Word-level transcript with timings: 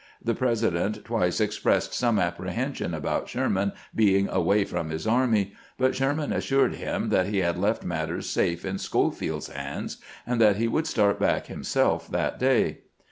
The 0.19 0.33
President 0.33 1.05
twice 1.05 1.39
expressed 1.39 1.93
some 1.93 2.17
apprehension 2.17 2.95
about 2.95 3.29
Sherman 3.29 3.71
being 3.93 4.27
away 4.29 4.65
from 4.65 4.89
his 4.89 5.05
a 5.05 5.11
rmy; 5.11 5.51
but 5.77 5.93
Sherman 5.93 6.33
assured 6.33 6.73
him 6.73 7.09
that 7.09 7.27
he 7.27 7.37
had 7.41 7.59
left 7.59 7.85
matters 7.85 8.27
safe 8.27 8.65
in 8.65 8.79
Schofield's 8.79 9.49
hands, 9.49 9.97
and 10.25 10.41
that 10.41 10.55
he 10.55 10.67
would 10.67 10.87
start 10.87 11.19
back 11.19 11.45
himself 11.45 12.07
that 12.07 12.39
day. 12.39 12.79